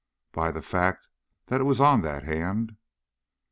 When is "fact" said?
0.63-1.05